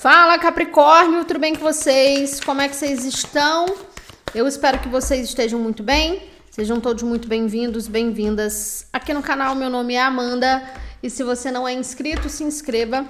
[0.00, 2.40] Fala Capricórnio, tudo bem com vocês?
[2.40, 3.66] Como é que vocês estão?
[4.34, 6.22] Eu espero que vocês estejam muito bem.
[6.50, 9.54] Sejam todos muito bem-vindos, bem-vindas aqui no canal.
[9.54, 10.62] Meu nome é Amanda
[11.02, 13.04] e se você não é inscrito, se inscreva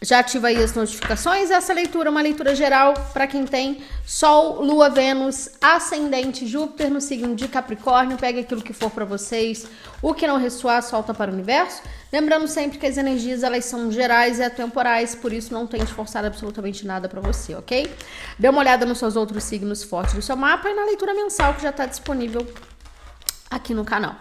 [0.00, 1.50] já ativa aí as notificações.
[1.50, 7.00] Essa leitura é uma leitura geral para quem tem Sol, Lua, Vênus, Ascendente, Júpiter no
[7.00, 8.18] signo de Capricórnio.
[8.18, 9.66] Pegue aquilo que for para vocês.
[10.02, 11.82] O que não ressoar, solta para o universo.
[12.12, 16.24] Lembrando sempre que as energias elas são gerais e atemporais, por isso não tente forçar
[16.24, 17.92] absolutamente nada para você, ok?
[18.38, 21.54] Dê uma olhada nos seus outros signos fortes do seu mapa e na leitura mensal
[21.54, 22.46] que já está disponível
[23.50, 24.14] aqui no canal.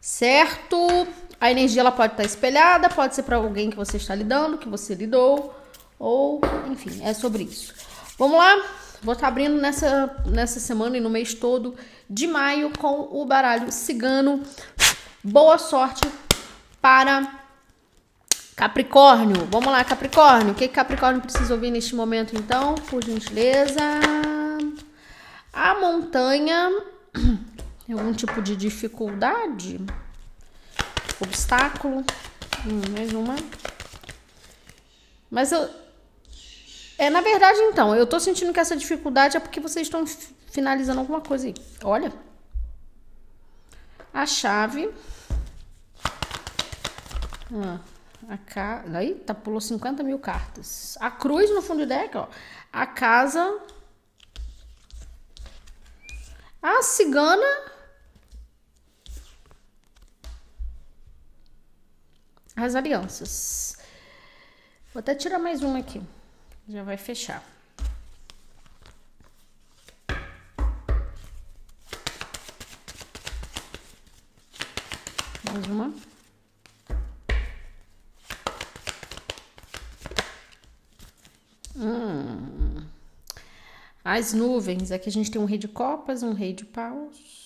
[0.00, 1.06] Certo?
[1.44, 4.66] A energia ela pode estar espelhada, pode ser para alguém que você está lidando, que
[4.66, 5.54] você lidou,
[5.98, 7.74] ou enfim, é sobre isso.
[8.18, 8.64] Vamos lá?
[9.02, 11.74] Vou estar abrindo nessa, nessa semana e no mês todo
[12.08, 14.42] de maio com o baralho cigano.
[15.22, 16.08] Boa sorte
[16.80, 17.30] para
[18.56, 19.46] Capricórnio.
[19.50, 20.52] Vamos lá, Capricórnio.
[20.52, 22.74] O que Capricórnio precisa ouvir neste momento, então?
[22.88, 23.82] Por gentileza.
[25.52, 26.70] A montanha.
[27.86, 29.78] Algum tipo de dificuldade?
[31.20, 32.04] Obstáculo.
[32.66, 33.36] Hum, mais uma.
[35.30, 35.68] Mas eu.
[36.96, 40.04] É, na verdade, então, eu tô sentindo que essa dificuldade é porque vocês estão
[40.50, 41.54] finalizando alguma coisa aí.
[41.82, 42.12] Olha.
[44.12, 44.92] A chave.
[47.52, 47.80] Ah,
[48.28, 48.84] a ca...
[48.94, 50.96] Aí, tá, pulou 50 mil cartas.
[51.00, 52.28] A cruz no fundo do deck, ó.
[52.72, 53.60] A casa.
[56.62, 57.73] A cigana.
[62.56, 63.76] As alianças.
[64.92, 66.00] Vou até tirar mais uma aqui.
[66.68, 67.42] Já vai fechar.
[75.52, 75.92] Mais uma.
[81.76, 82.86] Hum.
[84.04, 84.92] As nuvens.
[84.92, 87.43] Aqui a gente tem um rei de copas, um rei de paus.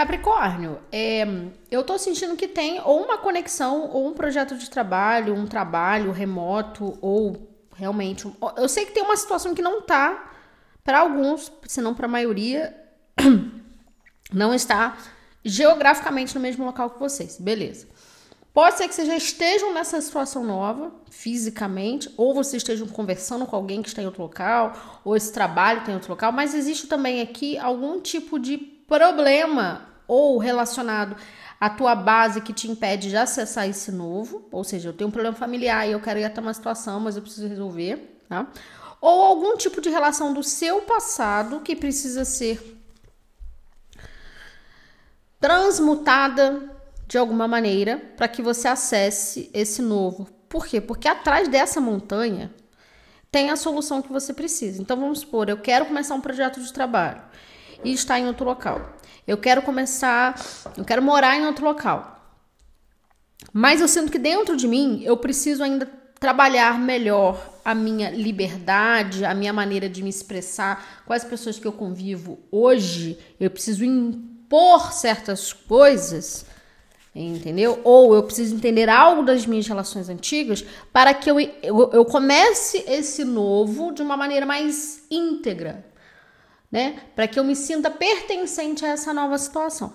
[0.00, 1.26] Capricórnio, é,
[1.70, 6.10] eu tô sentindo que tem ou uma conexão, ou um projeto de trabalho, um trabalho
[6.10, 7.46] remoto, ou
[7.76, 8.26] realmente.
[8.56, 10.32] Eu sei que tem uma situação que não tá,
[10.82, 12.74] para alguns, se não para a maioria,
[14.32, 14.96] não está
[15.44, 17.36] geograficamente no mesmo local que vocês.
[17.38, 17.86] Beleza.
[18.54, 23.54] Pode ser que vocês já estejam nessa situação nova, fisicamente, ou vocês estejam conversando com
[23.54, 27.20] alguém que está em outro local, ou esse trabalho tem outro local, mas existe também
[27.20, 31.14] aqui algum tipo de problema ou relacionado
[31.60, 35.12] à tua base que te impede de acessar esse novo, ou seja, eu tenho um
[35.12, 38.48] problema familiar e eu quero ir até uma situação, mas eu preciso resolver, tá?
[39.00, 42.76] Ou algum tipo de relação do seu passado que precisa ser
[45.38, 50.26] transmutada de alguma maneira para que você acesse esse novo.
[50.48, 50.80] Por quê?
[50.80, 52.52] Porque atrás dessa montanha
[53.30, 54.82] tem a solução que você precisa.
[54.82, 57.22] Então vamos supor, eu quero começar um projeto de trabalho
[57.84, 58.98] e está em outro local.
[59.30, 60.34] Eu quero começar,
[60.76, 62.20] eu quero morar em outro local.
[63.52, 69.24] Mas eu sinto que dentro de mim eu preciso ainda trabalhar melhor a minha liberdade,
[69.24, 73.20] a minha maneira de me expressar com as pessoas que eu convivo hoje.
[73.38, 76.44] Eu preciso impor certas coisas,
[77.14, 77.80] entendeu?
[77.84, 82.84] Ou eu preciso entender algo das minhas relações antigas para que eu, eu, eu comece
[82.84, 85.88] esse novo de uma maneira mais íntegra,
[86.70, 87.02] né?
[87.14, 89.92] Para que eu me sinta pertencente a essa nova situação.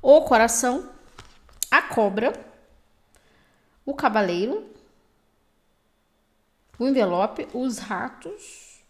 [0.00, 0.90] O coração,
[1.70, 2.32] a cobra,
[3.86, 4.70] o cavaleiro,
[6.78, 8.82] o envelope, os ratos.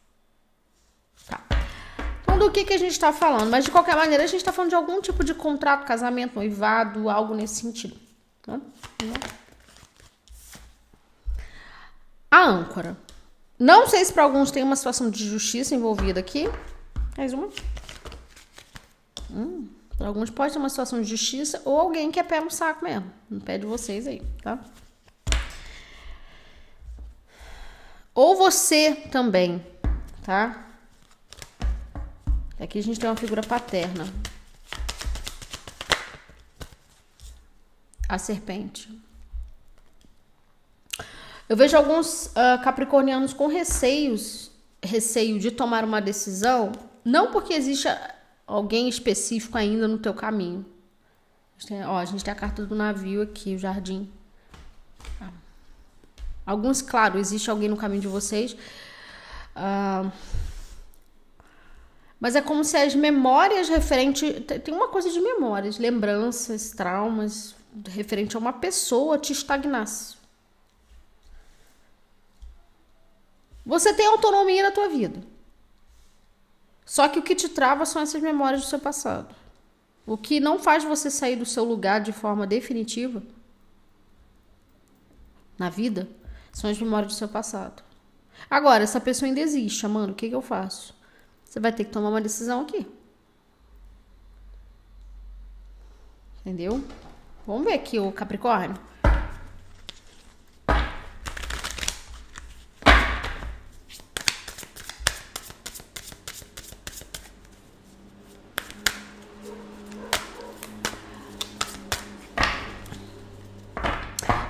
[1.26, 1.41] Tá.
[2.22, 3.50] Então, do que, que a gente está falando?
[3.50, 7.10] Mas, de qualquer maneira, a gente está falando de algum tipo de contrato, casamento, noivado,
[7.10, 7.96] algo nesse sentido.
[8.41, 8.58] Tá?
[12.30, 12.96] A âncora.
[13.62, 16.48] Não sei se para alguns tem uma situação de justiça envolvida aqui.
[17.16, 17.48] Mais uma.
[19.30, 22.50] Hum, para alguns pode ter uma situação de justiça ou alguém que é pé no
[22.50, 23.09] saco mesmo.
[23.30, 24.59] No pé de vocês aí, tá?
[28.12, 29.65] Ou você também,
[30.24, 30.66] tá?
[32.58, 34.12] Aqui a gente tem uma figura paterna.
[38.08, 39.02] A serpente.
[41.53, 44.51] Eu vejo alguns uh, capricornianos com receios,
[44.83, 46.72] receio de tomar uma decisão,
[47.04, 47.87] não porque existe
[48.47, 50.65] alguém específico ainda no teu caminho.
[51.54, 54.10] A gente tem, ó, a gente tem a carta do navio aqui, o jardim.
[55.21, 55.28] Ah.
[56.47, 58.54] Alguns, claro, existe alguém no caminho de vocês.
[59.54, 60.10] Uh,
[62.19, 64.43] mas é como se as memórias referentes.
[64.65, 67.54] Tem uma coisa de memórias, lembranças, traumas,
[67.91, 70.22] referente a uma pessoa te estagnasse.
[73.72, 75.22] Você tem autonomia na tua vida.
[76.84, 79.34] Só que o que te trava são essas memórias do seu passado.
[80.04, 83.22] O que não faz você sair do seu lugar de forma definitiva
[85.59, 86.07] na vida
[86.53, 87.83] são as memórias do seu passado.
[88.51, 90.95] Agora, essa pessoa ainda existe, mano, o que, que eu faço?
[91.42, 92.86] Você vai ter que tomar uma decisão aqui.
[96.42, 96.84] Entendeu?
[97.47, 98.78] Vamos ver aqui o Capricórnio.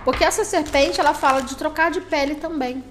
[0.04, 2.84] Porque essa serpente, ela fala de trocar de pele também.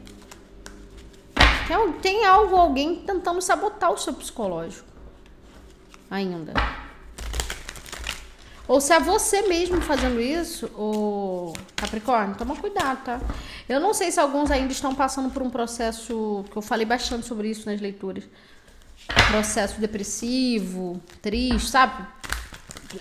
[1.68, 4.88] Tem, tem algo, alguém tentando sabotar o seu psicológico.
[6.10, 6.54] Ainda.
[8.68, 13.20] Ou se é você mesmo fazendo isso, o Capricórnio, toma cuidado, tá?
[13.68, 17.26] Eu não sei se alguns ainda estão passando por um processo, que eu falei bastante
[17.26, 18.24] sobre isso nas leituras.
[19.30, 22.06] Processo depressivo, triste, sabe?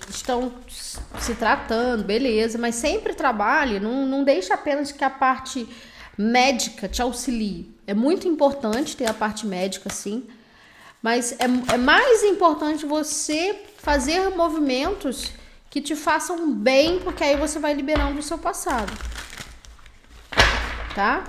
[0.09, 0.53] Estão
[1.19, 5.69] se tratando, beleza, mas sempre trabalhe, não, não deixe apenas que a parte
[6.17, 7.75] médica te auxilie.
[7.87, 10.29] É muito importante ter a parte médica, sim,
[11.03, 15.33] mas é, é mais importante você fazer movimentos
[15.71, 18.93] que te façam bem, porque aí você vai liberando o seu passado.
[20.95, 21.25] Tá?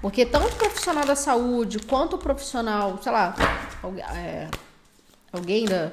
[0.00, 3.34] Porque tanto o profissional da saúde quanto o profissional, sei lá,
[4.14, 4.48] é,
[5.32, 5.92] alguém da,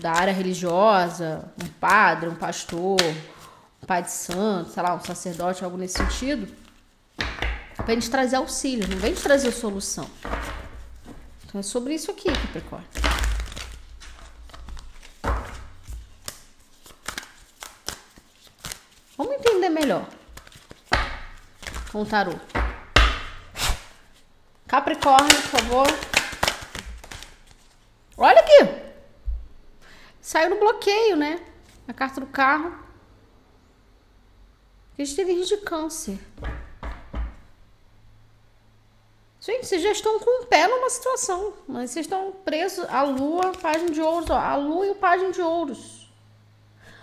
[0.00, 3.00] da área religiosa, um padre, um pastor,
[3.82, 6.52] um pai de santo, sei lá, um sacerdote, algo nesse sentido,
[7.84, 10.08] vem te trazer auxílio, não vem te trazer solução.
[11.44, 12.88] Então é sobre isso aqui, Capricórnio.
[19.16, 20.06] Vamos entender melhor
[21.90, 22.32] com o tarô.
[24.66, 25.86] Capricórnio, por favor.
[28.16, 28.91] Olha aqui.
[30.22, 31.44] Saiu no bloqueio, né?
[31.88, 32.72] A carta do carro.
[34.96, 36.16] A gente teve de câncer.
[39.40, 42.86] Gente, vocês já estão com o pé numa situação, mas vocês estão presos.
[42.88, 46.08] A lua, página de ouros, ó, a lua e o página de ouros.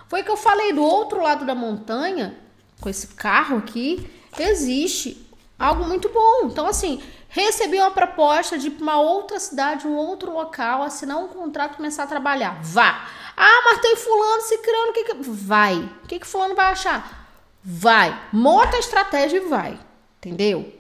[0.08, 2.40] Foi que eu falei do outro lado da montanha,
[2.80, 5.30] com esse carro aqui, existe
[5.60, 6.46] algo muito bom.
[6.46, 11.78] Então, assim, recebi uma proposta de uma outra cidade, um outro local, assinar um contrato,
[11.78, 12.60] começar a trabalhar.
[12.62, 13.08] Vá.
[13.38, 15.78] Ah, mas tem fulano se criando, o que, que vai?
[16.04, 17.30] O que que fulano vai achar?
[17.64, 18.20] Vai.
[18.34, 19.80] Monta a estratégia e vai.
[20.18, 20.74] Entendeu?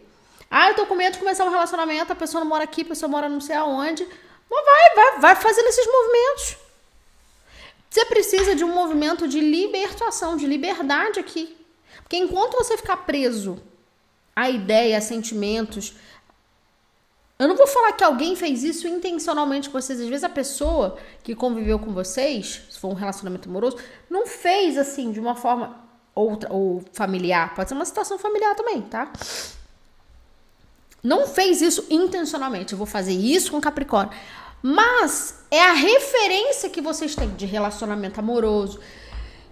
[0.51, 2.86] Ah, eu tô com medo de começar um relacionamento, a pessoa não mora aqui, a
[2.86, 4.06] pessoa mora não sei aonde.
[4.50, 6.57] Mas vai, vai, vai fazendo esses movimentos.
[7.90, 11.56] Você precisa de um movimento de libertação, de liberdade aqui.
[12.01, 13.62] Porque enquanto você ficar preso
[14.36, 15.94] a ideias, a sentimentos,
[17.39, 20.01] eu não vou falar que alguém fez isso intencionalmente com vocês.
[20.01, 23.77] Às vezes a pessoa que conviveu com vocês, se for um relacionamento amoroso,
[24.09, 25.77] não fez assim de uma forma
[26.13, 27.56] outra ou familiar.
[27.56, 29.09] Pode ser uma situação familiar também, tá?
[31.01, 32.74] Não fez isso intencionalmente.
[32.74, 34.13] Eu vou fazer isso com Capricórnio.
[34.62, 38.81] Mas é a referência que vocês têm de relacionamento amoroso,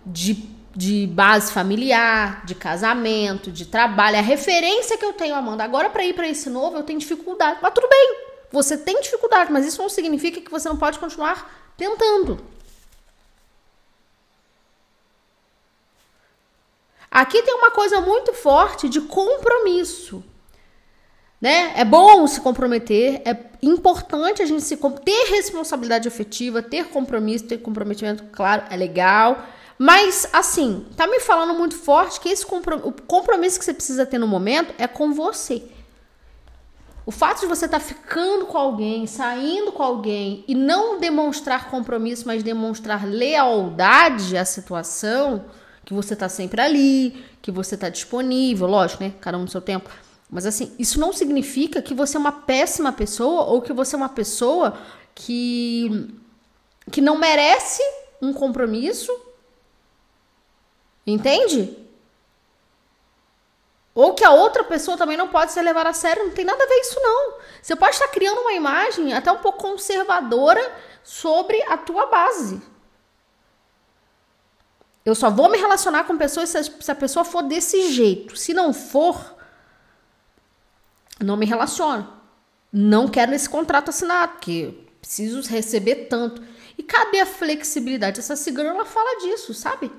[0.05, 4.19] de, de base familiar, de casamento, de trabalho.
[4.19, 5.63] A referência que eu tenho, Amanda.
[5.63, 7.57] Agora, para ir para esse novo, eu tenho dificuldade.
[7.63, 8.15] Mas tudo bem,
[8.51, 12.39] você tem dificuldade, mas isso não significa que você não pode continuar tentando.
[17.09, 20.23] Aqui tem uma coisa muito forte de compromisso.
[21.41, 21.73] Né?
[21.75, 27.57] É bom se comprometer, é importante a gente se ter responsabilidade afetiva, ter compromisso, ter
[27.57, 29.43] comprometimento, claro, é legal.
[29.77, 34.05] Mas assim, tá me falando muito forte que esse compromisso, o compromisso que você precisa
[34.05, 35.63] ter no momento é com você.
[37.05, 41.69] O fato de você estar tá ficando com alguém, saindo com alguém e não demonstrar
[41.69, 45.45] compromisso, mas demonstrar lealdade à situação,
[45.85, 49.13] que você tá sempre ali, que você tá disponível, lógico, né?
[49.21, 49.89] Cada um no seu tempo
[50.29, 53.97] mas assim, isso não significa que você é uma péssima pessoa ou que você é
[53.97, 54.77] uma pessoa
[55.15, 56.13] que
[56.91, 57.81] que não merece
[58.21, 59.11] um compromisso.
[61.07, 61.87] Entende?
[63.95, 66.61] Ou que a outra pessoa também não pode ser levada a sério, não tem nada
[66.61, 67.35] a ver isso não.
[67.61, 70.61] Você pode estar criando uma imagem até um pouco conservadora
[71.03, 72.61] sobre a tua base.
[75.03, 78.35] Eu só vou me relacionar com pessoas se a pessoa for desse jeito.
[78.35, 79.35] Se não for,
[81.23, 82.13] não me relaciono.
[82.71, 86.43] Não quero esse contrato assinado, porque preciso receber tanto.
[86.77, 88.19] E cadê a flexibilidade?
[88.19, 89.89] Essa cigana ela fala disso, sabe?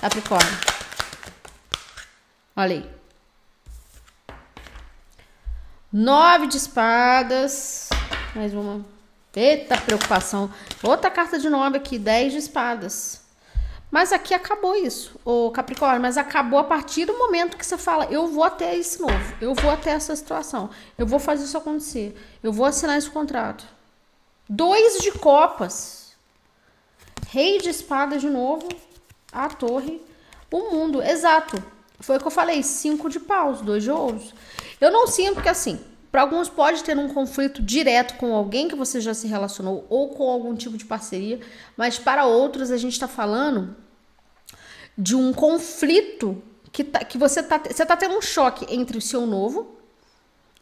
[0.00, 0.58] Capricórnio.
[2.56, 2.90] Olha aí.
[5.92, 7.88] Nove de espadas.
[8.34, 8.84] Mais uma.
[9.34, 10.52] Eita, preocupação.
[10.82, 11.98] Outra carta de nove aqui.
[11.98, 13.24] Dez de espadas.
[13.94, 16.02] Mas aqui acabou isso, o Capricórnio.
[16.02, 19.54] Mas acabou a partir do momento que você fala: eu vou até esse novo, eu
[19.54, 20.68] vou até essa situação,
[20.98, 23.64] eu vou fazer isso acontecer, eu vou assinar esse contrato.
[24.48, 26.12] Dois de copas,
[27.28, 28.68] rei de espadas de novo,
[29.34, 30.00] a torre,
[30.50, 31.62] o mundo, exato.
[32.00, 34.32] Foi o que eu falei: cinco de paus, dois de ouros.
[34.80, 35.80] Eu não sinto que assim.
[36.12, 40.10] Para alguns pode ter um conflito direto com alguém que você já se relacionou ou
[40.10, 41.40] com algum tipo de parceria,
[41.76, 43.74] mas para outros a gente está falando
[44.96, 49.00] de um conflito que, tá, que você tá, você tá tendo um choque entre o
[49.00, 49.76] seu novo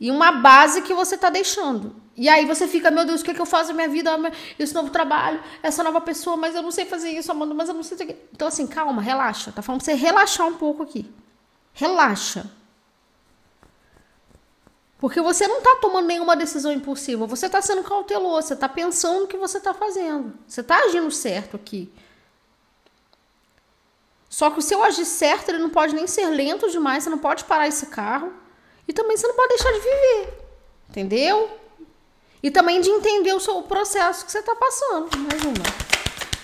[0.02, 1.94] e uma base que você tá deixando.
[2.16, 4.10] E aí você fica, meu Deus, o que, é que eu faço na minha vida?
[4.58, 7.74] Esse novo trabalho, essa nova pessoa, mas eu não sei fazer isso, Amanda, mas eu
[7.76, 8.18] não sei.
[8.32, 9.52] Então, assim, calma, relaxa.
[9.52, 11.08] Tá falando pra você relaxar um pouco aqui.
[11.72, 12.50] Relaxa.
[14.98, 19.20] Porque você não tá tomando nenhuma decisão impulsiva, você tá sendo cauteloso, você tá pensando
[19.20, 20.34] no que você tá fazendo.
[20.48, 21.92] Você tá agindo certo aqui.
[24.28, 27.18] Só que o seu agir certo, ele não pode nem ser lento demais, você não
[27.18, 28.41] pode parar esse carro.
[28.92, 30.44] E também você não pode deixar de viver.
[30.90, 31.58] Entendeu?
[32.42, 35.16] E também de entender o seu processo que você está passando.
[35.16, 35.54] Mais uma.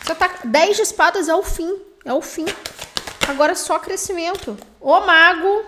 [0.03, 1.79] Você tá, 10 de espadas é o fim.
[2.07, 2.47] É o fim.
[3.29, 4.57] Agora é só crescimento.
[4.81, 5.63] O mago.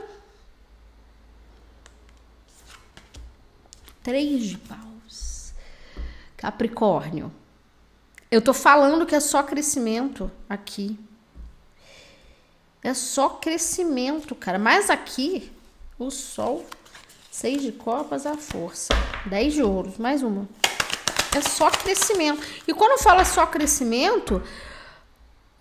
[4.02, 5.52] Três de paus.
[6.34, 7.30] Capricórnio.
[8.30, 10.98] Eu tô falando que é só crescimento aqui.
[12.82, 14.58] É só crescimento, cara.
[14.58, 15.52] Mas aqui,
[16.06, 16.64] o sol,
[17.30, 18.94] seis de copas, a força.
[19.26, 20.48] Dez de ouros, mais uma.
[21.36, 22.42] É só crescimento.
[22.66, 24.36] E quando fala só crescimento,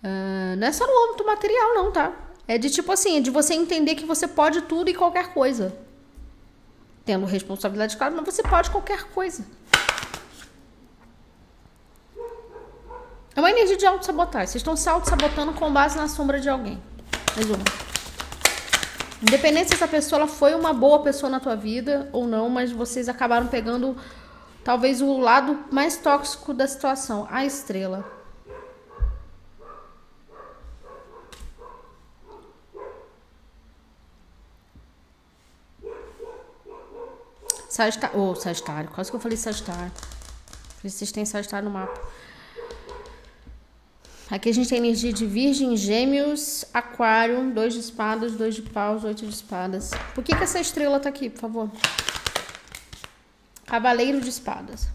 [0.02, 2.12] uh, não é só no âmbito material, não, tá?
[2.48, 5.76] É de tipo assim, é de você entender que você pode tudo e qualquer coisa.
[7.04, 9.44] Tendo responsabilidade, claro, mas você pode qualquer coisa.
[13.36, 14.48] É uma energia de auto-sabotagem.
[14.48, 16.82] Vocês estão se auto-sabotando com base na sombra de alguém.
[17.36, 17.89] Mais uma.
[19.22, 23.08] Independente se essa pessoa foi uma boa pessoa na tua vida ou não, mas vocês
[23.08, 23.94] acabaram pegando
[24.64, 28.04] talvez o lado mais tóxico da situação, a estrela.
[37.68, 39.92] Sagitário, oh, Sagitário, quase que eu falei Sagitário.
[40.82, 42.00] Vocês têm Sagitário no mapa.
[44.30, 49.02] Aqui a gente tem energia de Virgem, Gêmeos, Aquário, dois de espadas, dois de paus,
[49.02, 49.90] oito de espadas.
[50.14, 51.70] Por que, que essa estrela tá aqui, por favor?
[53.66, 54.86] Cavaleiro de espadas.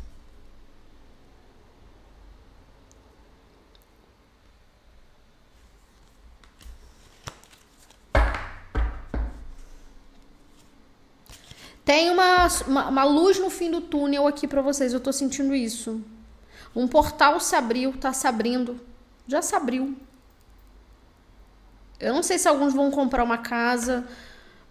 [11.84, 15.54] Tem uma, uma, uma, luz no fim do túnel aqui para vocês, eu tô sentindo
[15.54, 16.02] isso.
[16.74, 18.80] Um portal se abriu, tá se abrindo
[19.28, 19.96] já se abriu.
[22.00, 24.06] Eu não sei se alguns vão comprar uma casa,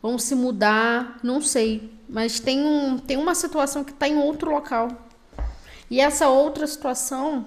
[0.03, 1.93] vão se mudar, não sei.
[2.09, 4.89] Mas tem, um, tem uma situação que está em outro local.
[5.91, 7.47] E essa outra situação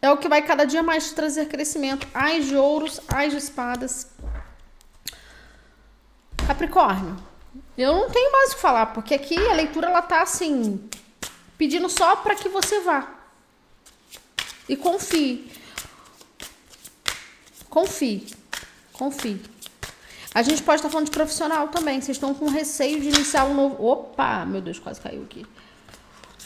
[0.00, 2.06] é o que vai cada dia mais trazer crescimento.
[2.12, 4.08] As de ouros, as de espadas.
[6.46, 7.16] Capricórnio,
[7.76, 10.88] eu não tenho mais o que falar, porque aqui a leitura ela tá assim,
[11.58, 13.15] pedindo só para que você vá.
[14.68, 15.50] E confie.
[17.68, 18.26] Confie.
[18.92, 19.40] Confie.
[20.34, 22.00] A gente pode estar falando de profissional também.
[22.00, 23.82] Vocês estão com receio de iniciar um novo.
[23.86, 24.44] Opa!
[24.44, 25.46] Meu Deus, quase caiu aqui.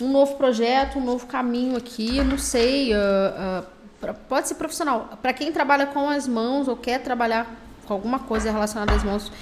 [0.00, 2.18] Um novo projeto, um novo caminho aqui.
[2.18, 2.92] Eu não sei.
[2.92, 3.64] Uh,
[4.08, 5.18] uh, pode ser profissional.
[5.20, 7.52] Para quem trabalha com as mãos ou quer trabalhar
[7.86, 9.32] com alguma coisa relacionada às mãos,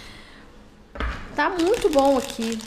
[1.36, 2.58] tá muito bom aqui.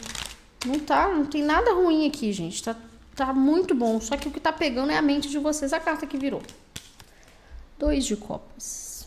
[0.64, 2.62] Não tá, não tem nada ruim aqui, gente.
[2.62, 2.76] Tá
[3.14, 4.00] Tá muito bom.
[4.00, 5.72] Só que o que tá pegando é a mente de vocês.
[5.72, 6.42] A carta que virou.
[7.78, 9.06] Dois de copas.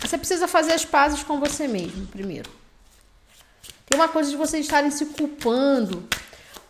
[0.00, 2.48] Você precisa fazer as pazes com você mesmo, primeiro.
[3.86, 6.08] Tem uma coisa de vocês estarem se culpando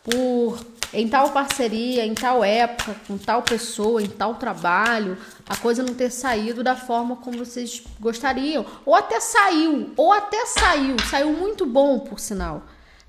[0.03, 0.59] por
[0.93, 5.93] em tal parceria, em tal época, com tal pessoa, em tal trabalho, a coisa não
[5.93, 11.67] ter saído da forma como vocês gostariam, ou até saiu, ou até saiu, saiu muito
[11.67, 12.63] bom, por sinal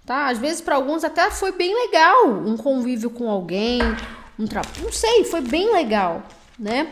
[0.08, 0.30] tá?
[0.30, 3.80] Às vezes para alguns até foi bem legal um convívio com alguém,
[4.40, 6.24] um trabalho, não sei, foi bem legal,
[6.58, 6.90] né?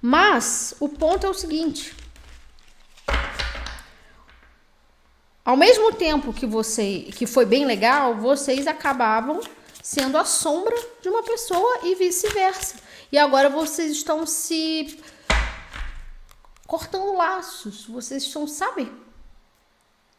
[0.00, 1.94] Mas o ponto é o seguinte:
[5.44, 9.40] ao mesmo tempo que você que foi bem legal, vocês acabavam
[9.82, 12.76] sendo a sombra de uma pessoa e vice-versa.
[13.12, 14.98] E agora vocês estão se
[16.66, 17.84] cortando laços.
[17.84, 18.90] Vocês estão, sabe?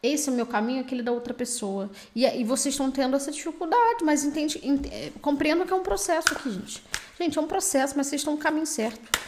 [0.05, 1.89] Esse é o meu caminho, aquele da outra pessoa.
[2.15, 5.83] E, e vocês estão tendo essa dificuldade, mas entende, ent, é, compreendo que é um
[5.83, 6.83] processo aqui, gente.
[7.19, 9.25] Gente, é um processo, mas vocês estão no caminho certo.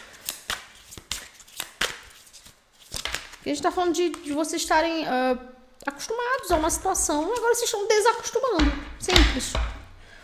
[3.44, 5.38] a gente tá falando de, de vocês estarem uh,
[5.86, 8.72] acostumados a uma situação, agora vocês estão desacostumando.
[9.00, 9.52] Simples.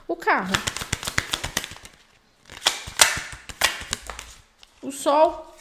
[0.06, 0.52] O carro.
[4.82, 5.53] O sol.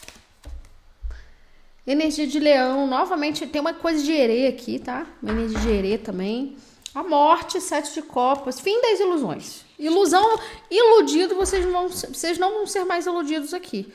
[1.86, 2.88] Energia de leão.
[2.88, 5.06] Novamente, tem uma coisa de herê aqui, tá?
[5.22, 6.58] Energia de herê também.
[6.96, 8.60] A morte, sete de copas.
[8.60, 9.66] Fim das ilusões.
[9.78, 10.40] Ilusão,
[10.72, 13.92] iludido, vocês não, vão, vocês não vão ser mais iludidos aqui.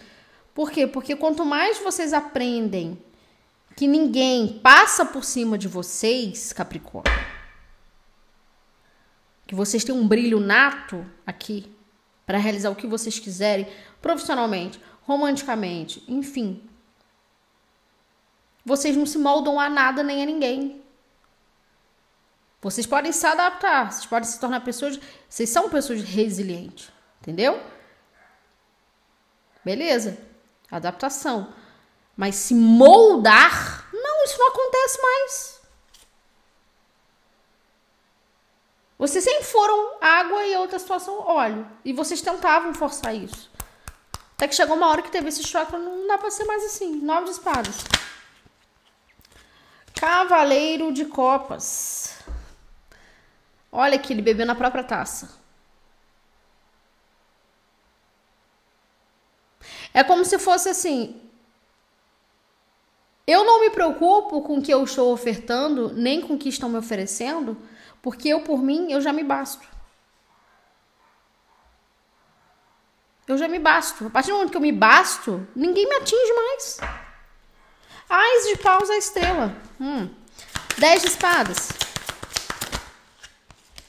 [0.52, 0.86] Por quê?
[0.86, 2.98] Porque quanto mais vocês aprendem
[3.76, 7.12] que ninguém passa por cima de vocês, Capricórnio,
[9.46, 11.72] que vocês têm um brilho nato aqui
[12.26, 13.66] para realizar o que vocês quiserem,
[14.02, 16.60] profissionalmente, romanticamente, enfim.
[18.64, 20.82] Vocês não se moldam a nada nem a ninguém.
[22.60, 24.98] Vocês podem se adaptar, vocês podem se tornar pessoas.
[25.28, 27.60] Vocês são pessoas resilientes, entendeu?
[29.64, 30.18] Beleza?
[30.70, 31.52] Adaptação.
[32.16, 35.60] Mas se moldar, não, isso não acontece mais.
[38.98, 41.64] Vocês sempre foram água e outra situação óleo.
[41.84, 43.48] E vocês tentavam forçar isso.
[44.34, 46.96] Até que chegou uma hora que teve esse choque, não dá pra ser mais assim.
[46.96, 47.76] Nove de espadas.
[49.94, 52.18] Cavaleiro de copas.
[53.70, 55.38] Olha aqui, ele bebeu na própria taça.
[59.92, 61.20] É como se fosse assim.
[63.26, 66.68] Eu não me preocupo com o que eu estou ofertando, nem com o que estão
[66.68, 67.60] me oferecendo,
[68.00, 69.68] porque eu, por mim, eu já me basto.
[73.26, 74.06] Eu já me basto.
[74.06, 76.78] A partir do momento que eu me basto, ninguém me atinge mais.
[78.08, 79.54] Ais de paus a estrela.
[79.78, 80.08] Hum.
[80.78, 81.68] Dez de espadas.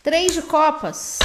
[0.03, 1.19] Três de copas.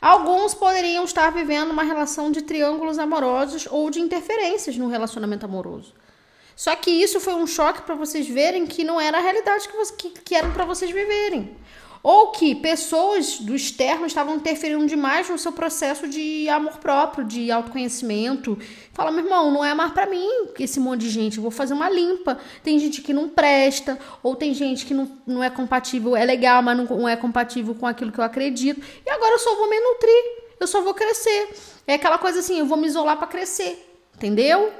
[0.00, 5.94] Alguns poderiam estar vivendo uma relação de triângulos amorosos ou de interferências no relacionamento amoroso.
[6.54, 10.10] Só que isso foi um choque para vocês verem que não era a realidade que,
[10.10, 11.56] que, que eram para vocês viverem.
[12.02, 17.48] Ou que pessoas do externo estavam interferindo demais no seu processo de amor próprio, de
[17.48, 18.58] autoconhecimento.
[18.92, 21.74] Fala, meu irmão, não é mais para mim esse monte de gente, eu vou fazer
[21.74, 22.38] uma limpa.
[22.64, 26.60] Tem gente que não presta, ou tem gente que não, não é compatível, é legal,
[26.60, 28.82] mas não, não é compatível com aquilo que eu acredito.
[29.06, 30.24] E agora eu só vou me nutrir,
[30.58, 31.54] eu só vou crescer.
[31.86, 33.78] É aquela coisa assim, eu vou me isolar para crescer,
[34.16, 34.72] entendeu?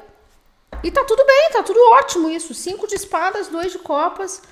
[0.82, 2.52] E tá tudo bem, tá tudo ótimo isso.
[2.52, 4.42] Cinco de espadas, dois de copas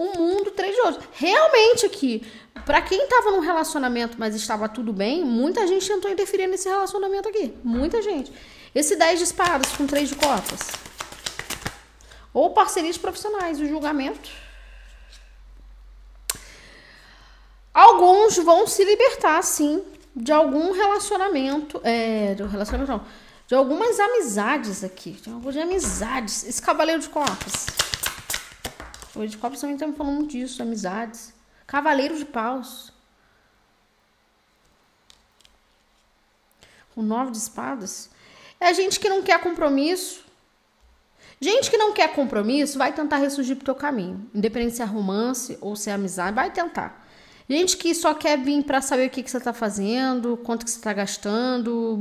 [0.00, 0.52] um mundo,
[0.84, 1.04] outros.
[1.12, 2.26] Realmente aqui,
[2.64, 7.28] para quem tava num relacionamento, mas estava tudo bem, muita gente tentou interferir nesse relacionamento
[7.28, 7.54] aqui.
[7.62, 8.32] Muita gente.
[8.74, 10.70] Esse 10 de espadas com três de copas.
[12.32, 14.30] Ou parcerias profissionais, o julgamento.
[17.74, 19.82] Alguns vão se libertar, sim,
[20.16, 21.80] de algum relacionamento.
[21.84, 23.04] É, do relacionamento não.
[23.46, 25.10] De algumas amizades aqui.
[25.10, 26.44] De algumas amizades.
[26.44, 27.66] Esse cavaleiro de copas.
[29.14, 31.32] O de Copas também estamos falando disso, amizades.
[31.66, 32.92] Cavaleiro de paus.
[36.94, 38.10] O nove de espadas.
[38.58, 40.24] É gente que não quer compromisso.
[41.40, 44.28] Gente que não quer compromisso vai tentar ressurgir pro teu caminho.
[44.34, 47.06] Independente se é romance ou se é amizade, vai tentar.
[47.48, 50.70] Gente que só quer vir para saber o que, que você tá fazendo, quanto que
[50.70, 51.96] você tá gastando,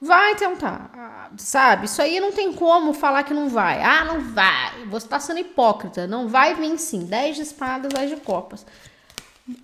[0.00, 1.86] Vai tentar, sabe?
[1.86, 3.82] Isso aí não tem como falar que não vai.
[3.82, 4.86] Ah, não vai.
[4.86, 6.06] Você tá sendo hipócrita.
[6.06, 7.04] Não vai vir sim.
[7.04, 8.64] 10 de espadas, 10 de copas.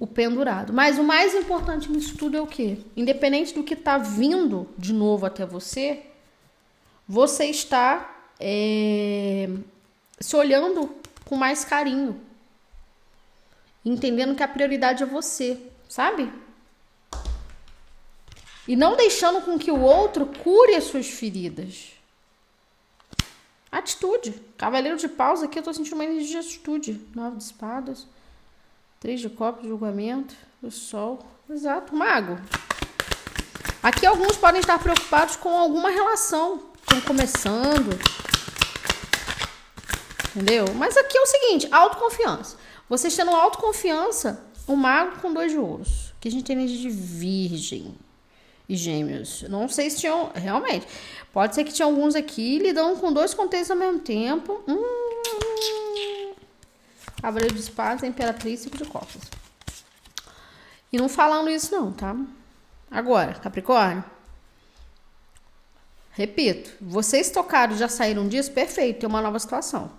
[0.01, 0.73] O pendurado.
[0.73, 2.79] Mas o mais importante nisso tudo é o quê?
[2.97, 6.03] Independente do que tá vindo de novo até você,
[7.07, 9.49] você está é,
[10.19, 10.91] se olhando
[11.25, 12.21] com mais carinho.
[13.85, 16.33] Entendendo que a prioridade é você, sabe?
[18.67, 21.93] E não deixando com que o outro cure as suas feridas.
[23.71, 24.41] Atitude.
[24.57, 27.01] Cavaleiro de paus aqui eu tô sentindo uma energia de atitude.
[27.15, 28.07] Nove de espadas.
[29.01, 30.35] Três de copos, julgamento.
[30.63, 31.19] O sol.
[31.51, 31.95] Exato.
[31.95, 32.39] Mago.
[33.83, 36.63] Aqui alguns podem estar preocupados com alguma relação.
[36.81, 37.91] Estão começando.
[40.31, 40.65] Entendeu?
[40.77, 42.57] Mas aqui é o seguinte, autoconfiança.
[42.89, 46.13] Vocês tendo autoconfiança, o mago com dois de ouros.
[46.17, 47.95] Aqui a gente tem energia de virgem
[48.69, 49.43] e gêmeos.
[49.43, 50.31] Não sei se tinham.
[50.35, 50.87] Realmente.
[51.33, 54.63] Pode ser que tinha alguns aqui lidando com dois contextos ao mesmo tempo.
[54.69, 56.35] Hum,
[57.21, 59.23] Cavaleiro de espadas, Imperatriz e de copas.
[60.93, 62.15] E não falando isso não, tá?
[62.91, 64.05] Agora, Capricórnio.
[66.13, 69.91] Repito, vocês tocaram já saíram disso, perfeito, tem uma nova situação.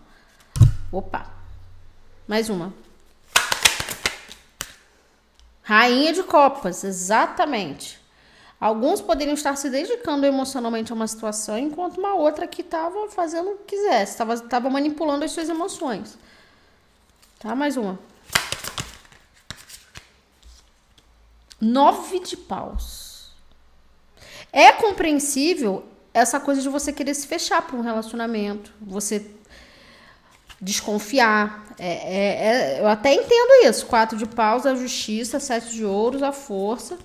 [0.91, 1.29] Opa.
[2.27, 2.73] Mais uma.
[5.63, 7.99] Rainha de Copas, exatamente.
[8.59, 13.49] Alguns poderiam estar se dedicando emocionalmente a uma situação, enquanto uma outra que estava fazendo
[13.49, 16.17] o que quisesse, estava manipulando as suas emoções.
[17.39, 17.53] Tá?
[17.53, 17.99] Mais uma.
[21.59, 23.29] Nove de paus.
[24.51, 29.29] É compreensível essa coisa de você querer se fechar para um relacionamento, você
[30.61, 31.65] desconfiar.
[31.77, 33.85] É, é, é, eu até entendo isso.
[33.85, 36.97] Quatro de paus, a justiça, sete de ouros, a força.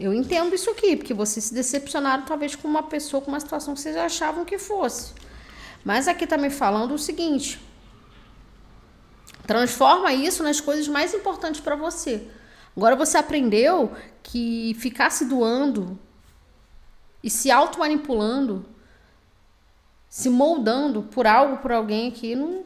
[0.00, 3.74] Eu entendo isso aqui, porque vocês se decepcionaram talvez com uma pessoa, com uma situação
[3.74, 5.12] que vocês achavam que fosse.
[5.84, 7.60] Mas aqui tá me falando o seguinte:
[9.46, 12.26] transforma isso nas coisas mais importantes para você.
[12.74, 15.98] Agora você aprendeu que ficar se doando
[17.22, 18.64] e se auto-manipulando,
[20.08, 22.64] se moldando por algo, por alguém aqui, não.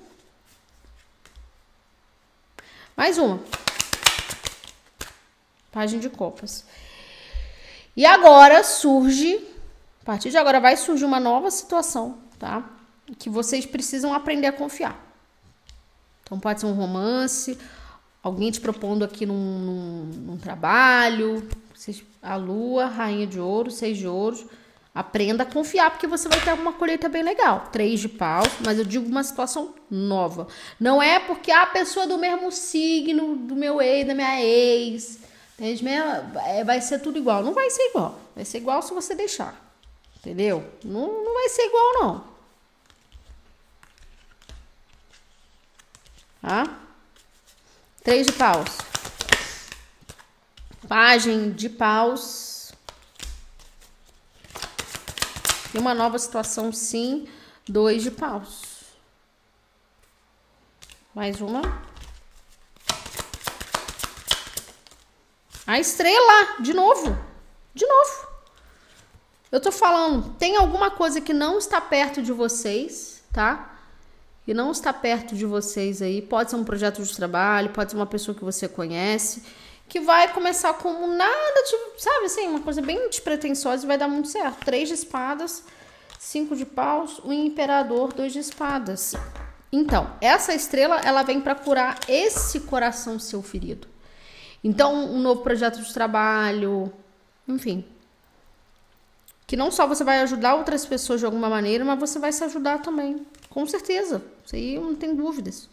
[2.97, 3.41] Mais uma.
[5.73, 6.65] Página de copas.
[7.97, 9.37] E agora surge,
[10.03, 12.69] a partir de agora vai surgir uma nova situação, tá?
[13.19, 15.01] Que vocês precisam aprender a confiar.
[16.23, 17.59] Então pode ser um romance,
[18.23, 21.47] alguém te propondo aqui num, num, num trabalho,
[22.23, 24.45] a lua, rainha de ouro, seis de ouros.
[24.95, 27.69] Aprenda a confiar, porque você vai ter uma colheita bem legal.
[27.73, 30.47] Três de paus, mas eu digo uma situação nova.
[30.79, 35.19] Não é porque a pessoa do mesmo signo do meu ex, da minha ex,
[35.59, 37.43] é, vai ser tudo igual.
[37.43, 38.19] Não vai ser igual.
[38.35, 39.55] Vai ser igual se você deixar.
[40.17, 40.69] Entendeu?
[40.83, 42.35] Não, não vai ser igual, não.
[46.41, 46.79] Tá?
[48.03, 48.79] Três de paus.
[50.89, 52.73] Pagem de paus.
[55.73, 57.29] E uma nova situação, sim.
[57.67, 58.63] Dois de paus.
[61.15, 61.94] Mais uma.
[65.67, 67.17] A estrela, de novo.
[67.75, 68.29] De novo.
[69.51, 73.73] Eu tô falando, tem alguma coisa que não está perto de vocês, tá?
[74.47, 76.21] E não está perto de vocês aí.
[76.21, 79.43] Pode ser um projeto de trabalho, pode ser uma pessoa que você conhece,
[79.89, 81.65] que vai começar como nada,
[81.97, 84.65] sabe assim, uma coisa bem despretensiosa e vai dar muito certo.
[84.65, 85.63] Três de espadas,
[86.19, 89.15] cinco de paus, um imperador, dois de espadas.
[89.73, 93.94] Então, essa estrela, ela vem para curar esse coração seu ferido.
[94.65, 96.91] Então, um novo projeto de trabalho,
[97.47, 97.85] enfim.
[99.47, 102.43] Que não só você vai ajudar outras pessoas de alguma maneira, mas você vai se
[102.45, 103.27] ajudar também.
[103.51, 104.25] Com certeza.
[104.43, 105.69] Isso aí não tem dúvidas.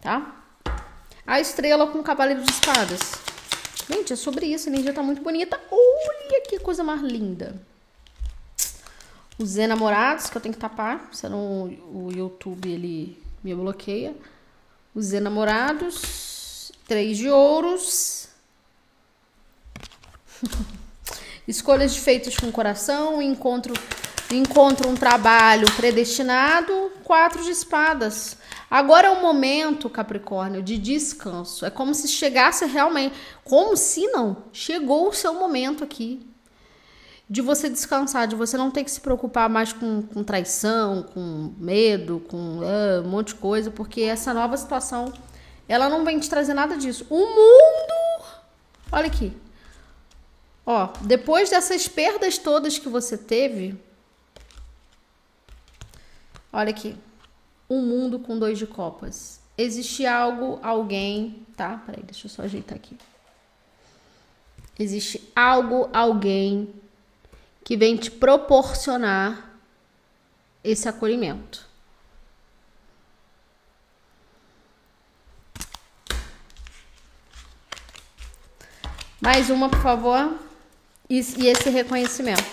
[0.00, 0.42] Tá?
[1.26, 3.12] A estrela com o cavaleiro de espadas.
[3.86, 4.70] Gente, é sobre isso.
[4.70, 5.60] A energia tá muito bonita.
[5.70, 7.60] Olha que coisa mais linda.
[9.38, 14.14] Os enamorados, que eu tenho que tapar, senão o YouTube ele me bloqueia.
[14.94, 16.23] Os enamorados
[16.86, 18.28] Três de ouros.
[21.48, 23.22] Escolhas feitas com coração.
[23.22, 23.72] Encontro,
[24.30, 26.92] encontro um trabalho predestinado.
[27.02, 28.36] Quatro de espadas.
[28.70, 31.64] Agora é o momento, Capricórnio, de descanso.
[31.64, 33.14] É como se chegasse realmente.
[33.44, 34.36] Como se não?
[34.52, 36.26] Chegou o seu momento aqui.
[37.28, 41.54] De você descansar, de você não ter que se preocupar mais com, com traição, com
[41.56, 45.10] medo, com uh, um monte de coisa, porque essa nova situação
[45.68, 47.06] ela não vem te trazer nada disso.
[47.08, 48.26] O mundo.
[48.92, 49.36] Olha aqui.
[50.66, 53.78] Ó, depois dessas perdas todas que você teve.
[56.52, 56.96] Olha aqui.
[57.68, 59.40] Um mundo com dois de copas.
[59.56, 61.46] Existe algo, alguém.
[61.56, 61.82] Tá?
[61.86, 62.96] Peraí, deixa eu só ajeitar aqui.
[64.78, 66.74] Existe algo, alguém
[67.62, 69.58] que vem te proporcionar
[70.62, 71.66] esse acolhimento.
[79.24, 80.38] Mais uma, por favor.
[81.08, 82.44] E, e esse reconhecimento.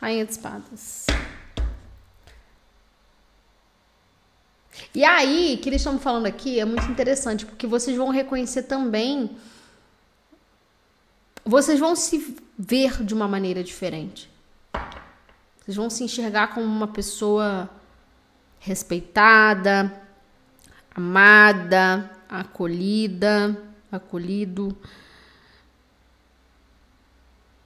[0.00, 1.04] Rainha de espadas.
[4.94, 9.36] E aí, que eles estão falando aqui é muito interessante, porque vocês vão reconhecer também.
[11.44, 14.30] Vocês vão se ver de uma maneira diferente.
[15.60, 17.68] Vocês vão se enxergar como uma pessoa
[18.58, 20.02] respeitada,
[20.94, 23.54] amada, acolhida,
[23.90, 24.74] acolhido.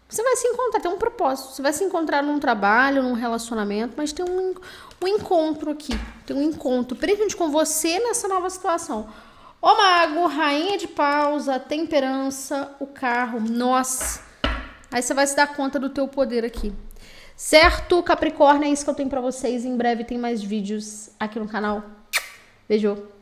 [0.08, 1.52] Você vai se encontrar, tem um propósito.
[1.52, 4.54] Você vai se encontrar num trabalho, num relacionamento, mas tem um,
[5.02, 5.98] um encontro aqui.
[6.24, 9.08] Tem um encontro, principalmente com você nessa nova situação.
[9.60, 13.40] O mago, rainha de pausa, temperança, o carro.
[13.40, 14.24] Nossa.
[14.92, 16.72] Aí você vai se dar conta do teu poder aqui.
[17.36, 18.68] Certo, Capricórnio?
[18.68, 19.64] É isso que eu tenho para vocês.
[19.64, 21.82] Em breve tem mais vídeos aqui no canal.
[22.68, 23.15] Beijo.